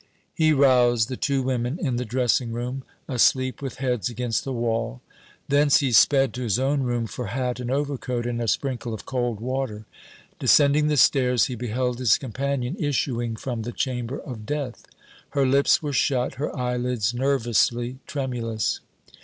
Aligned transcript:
He 0.33 0.51
roused 0.51 1.09
the 1.09 1.15
two 1.15 1.43
women 1.43 1.77
in 1.77 1.97
the 1.97 2.05
dressing 2.05 2.51
room, 2.51 2.83
asleep 3.07 3.61
with 3.61 3.75
heads 3.75 4.09
against 4.09 4.43
the 4.43 4.51
wall. 4.51 4.99
Thence 5.47 5.79
he 5.79 5.91
sped 5.91 6.33
to 6.33 6.41
his 6.41 6.57
own 6.57 6.81
room 6.81 7.05
for 7.05 7.27
hat 7.27 7.59
and 7.59 7.69
overcoat, 7.69 8.25
and 8.25 8.41
a 8.41 8.47
sprinkle 8.47 8.95
of 8.95 9.05
cold 9.05 9.39
water. 9.39 9.85
Descending 10.39 10.87
the 10.87 10.97
stairs, 10.97 11.45
he 11.45 11.53
beheld 11.53 11.99
his 11.99 12.17
companion 12.17 12.75
issuing 12.79 13.35
from 13.35 13.61
the 13.61 13.71
chamber 13.71 14.17
of 14.17 14.43
death. 14.47 14.87
Her 15.29 15.45
lips 15.45 15.83
were 15.83 15.93
shut, 15.93 16.33
her 16.41 16.57
eyelids 16.57 17.13
nervously 17.13 17.99
tremulous. 18.07 18.79